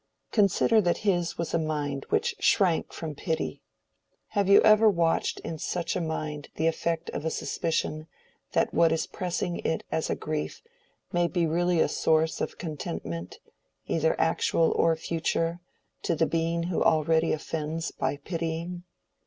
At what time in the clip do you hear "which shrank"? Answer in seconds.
2.09-2.91